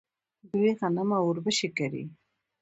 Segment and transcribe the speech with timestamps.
[0.51, 2.03] دوی غنم او وربشې کري.